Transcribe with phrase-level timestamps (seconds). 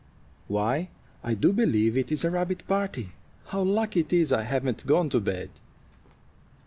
[0.47, 0.89] "Why,
[1.23, 3.11] I do believe it is a rabbit party.
[3.45, 5.51] How lucky it is I haven't gone to bed!"